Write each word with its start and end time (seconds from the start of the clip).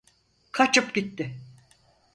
Kaçıp 0.51 0.95
gitti. 0.95 1.35